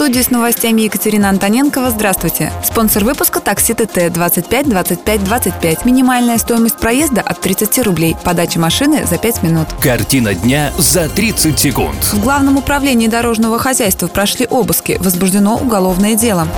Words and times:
В 0.00 0.02
студии 0.02 0.22
с 0.22 0.30
новостями 0.30 0.80
Екатерина 0.80 1.28
Антоненкова. 1.28 1.90
Здравствуйте. 1.90 2.50
Спонсор 2.64 3.04
выпуска 3.04 3.38
такси 3.38 3.74
ТТ 3.74 4.10
25 4.10 4.66
25 4.66 5.24
25. 5.24 5.84
Минимальная 5.84 6.38
стоимость 6.38 6.78
проезда 6.78 7.20
от 7.20 7.42
30 7.42 7.80
рублей. 7.80 8.16
Подача 8.24 8.58
машины 8.58 9.04
за 9.04 9.18
5 9.18 9.42
минут. 9.42 9.68
Картина 9.82 10.32
дня 10.32 10.72
за 10.78 11.06
30 11.10 11.58
секунд. 11.58 12.02
В 12.02 12.18
Главном 12.18 12.56
управлении 12.56 13.08
дорожного 13.08 13.58
хозяйства 13.58 14.06
прошли 14.06 14.46
обыски. 14.46 14.96
Возбуждено 15.00 15.58
уголовное 15.58 16.14
дело. 16.14 16.48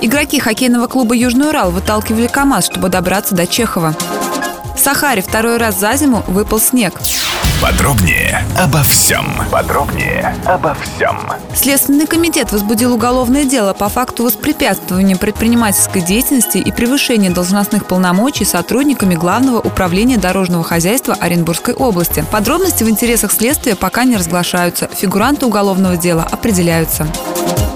Игроки 0.00 0.38
хоккейного 0.38 0.86
клуба 0.86 1.16
«Южный 1.16 1.48
Урал» 1.48 1.72
выталкивали 1.72 2.28
КАМАЗ, 2.28 2.66
чтобы 2.66 2.88
добраться 2.88 3.34
до 3.34 3.48
Чехова. 3.48 3.96
В 4.76 4.78
Сахаре 4.78 5.22
второй 5.22 5.56
раз 5.56 5.80
за 5.80 5.92
зиму 5.96 6.22
выпал 6.28 6.60
снег. 6.60 6.94
Подробнее 7.62 8.44
обо 8.58 8.82
всем. 8.82 9.26
Подробнее 9.50 10.36
обо 10.44 10.74
всем. 10.74 11.18
Следственный 11.54 12.06
комитет 12.06 12.52
возбудил 12.52 12.94
уголовное 12.94 13.44
дело 13.44 13.72
по 13.72 13.88
факту 13.88 14.24
воспрепятствования 14.24 15.16
предпринимательской 15.16 16.02
деятельности 16.02 16.58
и 16.58 16.70
превышения 16.70 17.30
должностных 17.30 17.86
полномочий 17.86 18.44
сотрудниками 18.44 19.14
Главного 19.14 19.58
управления 19.58 20.18
дорожного 20.18 20.64
хозяйства 20.64 21.14
Оренбургской 21.14 21.72
области. 21.74 22.24
Подробности 22.30 22.84
в 22.84 22.90
интересах 22.90 23.32
следствия 23.32 23.74
пока 23.74 24.04
не 24.04 24.16
разглашаются. 24.16 24.88
Фигуранты 24.94 25.46
уголовного 25.46 25.96
дела 25.96 26.26
определяются. 26.30 27.06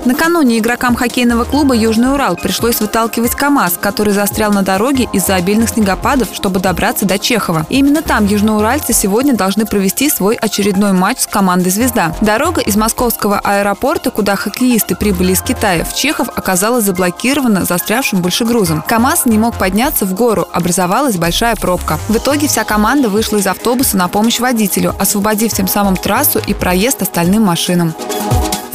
Накануне 0.04 0.58
игрокам 0.58 0.96
хоккейного 0.96 1.44
клуба 1.44 1.74
«Южный 1.74 2.12
Урал» 2.12 2.36
пришлось 2.36 2.80
выталкивать 2.80 3.34
КАМАЗ, 3.34 3.74
который 3.80 4.14
застрял 4.14 4.50
на 4.50 4.62
дороге 4.62 5.08
из-за 5.12 5.34
обильных 5.34 5.70
снегопадов, 5.70 6.28
чтобы 6.32 6.58
добраться 6.58 7.04
до 7.04 7.18
Чехова. 7.18 7.66
И 7.68 7.78
именно 7.78 8.00
там 8.00 8.26
южноуральцы 8.26 8.94
сегодня 8.94 9.34
должны 9.34 9.66
провести 9.66 10.08
свой 10.08 10.36
очередной 10.36 10.92
матч 10.92 11.20
с 11.20 11.26
командой 11.26 11.70
«Звезда». 11.70 12.14
Дорога 12.22 12.62
из 12.62 12.76
московского 12.76 13.40
аэропорта, 13.40 14.10
куда 14.10 14.36
хоккеисты 14.36 14.96
прибыли 14.96 15.32
из 15.32 15.42
Китая, 15.42 15.84
в 15.84 15.94
Чехов 15.94 16.28
оказалась 16.34 16.84
заблокирована 16.84 17.66
застрявшим 17.66 18.22
большегрузом. 18.22 18.82
КАМАЗ 18.86 19.26
не 19.26 19.36
мог 19.36 19.58
подняться 19.58 20.06
в 20.06 20.14
гору, 20.14 20.48
образовалась 20.52 21.16
большая 21.16 21.56
пробка. 21.56 21.98
В 22.08 22.16
итоге 22.16 22.48
вся 22.48 22.64
команда 22.64 23.10
вышла 23.10 23.36
из 23.36 23.46
автобуса 23.46 23.98
на 23.98 24.08
помощь 24.08 24.40
водителю, 24.40 24.94
освободив 24.98 25.52
тем 25.52 25.68
самым 25.68 25.96
трассу 25.96 26.40
и 26.46 26.54
проезд 26.54 27.02
остальным 27.02 27.42
машинам. 27.42 27.94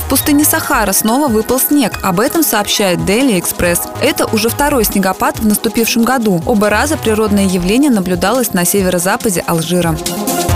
В 0.06 0.08
пустыне 0.08 0.46
Сахара 0.46 0.94
снова 0.94 1.28
выпал 1.28 1.60
снег. 1.60 2.00
Об 2.04 2.20
этом 2.20 2.44
сообщает 2.44 3.00
Daily 3.00 3.42
Express. 3.42 3.80
Это 4.04 4.28
уже 4.28 4.50
второй 4.50 4.86
снегопад 4.86 5.40
в 5.40 5.48
наступившем 5.48 6.04
году. 6.04 6.44
Оба 6.46 6.70
раза 6.70 6.96
природное 6.96 7.46
явление 7.46 7.90
наблюдалось 7.90 8.54
на 8.54 8.66
северо-западе 8.66 9.44
Алжира. 9.48 9.98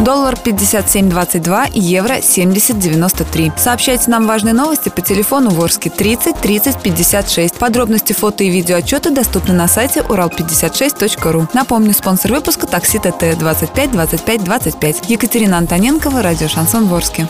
Доллар 0.02 0.36
57.22 0.36 1.72
и 1.74 1.80
евро 1.80 2.20
70.93. 2.20 3.54
Сообщайте 3.58 4.12
нам 4.12 4.28
важные 4.28 4.54
новости 4.54 4.90
по 4.90 5.02
телефону 5.02 5.50
Ворске 5.50 5.90
30 5.90 6.38
30 6.38 6.82
56. 6.84 7.56
Подробности 7.56 8.14
фото 8.14 8.44
и 8.44 8.50
видеоотчеты 8.50 9.10
доступны 9.10 9.56
на 9.56 9.68
сайте 9.68 10.02
урал56.ру. 10.02 11.50
Напомню, 11.54 11.94
спонсор 11.96 12.34
выпуска 12.34 12.68
такси 12.68 13.00
ТТ 13.00 13.38
25 13.38 13.92
25 13.92 14.44
25. 14.44 15.10
Екатерина 15.10 15.58
Антоненкова, 15.58 16.22
радио 16.22 16.48
Шансон 16.48 16.86
Ворске. 16.86 17.28